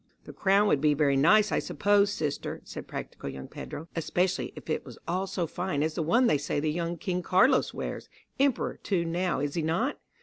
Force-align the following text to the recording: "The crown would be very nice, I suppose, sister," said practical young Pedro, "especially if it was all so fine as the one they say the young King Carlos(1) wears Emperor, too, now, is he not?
"The 0.23 0.33
crown 0.33 0.67
would 0.67 0.81
be 0.81 0.95
very 0.95 1.15
nice, 1.15 1.51
I 1.51 1.59
suppose, 1.59 2.11
sister," 2.11 2.59
said 2.63 2.87
practical 2.87 3.29
young 3.29 3.47
Pedro, 3.47 3.87
"especially 3.95 4.51
if 4.55 4.67
it 4.67 4.83
was 4.83 4.97
all 5.07 5.27
so 5.27 5.45
fine 5.45 5.83
as 5.83 5.93
the 5.93 6.01
one 6.01 6.25
they 6.25 6.39
say 6.39 6.59
the 6.59 6.71
young 6.71 6.97
King 6.97 7.21
Carlos(1) 7.21 7.71
wears 7.75 8.09
Emperor, 8.39 8.77
too, 8.81 9.05
now, 9.05 9.41
is 9.41 9.53
he 9.53 9.61
not? 9.61 9.99